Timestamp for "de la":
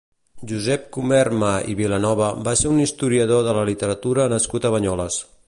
3.51-3.67